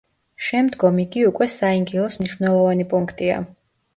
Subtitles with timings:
[0.45, 3.37] შემდგომ იგი უკვე საინგილოს მნიშვნელოვანი პუნქტია.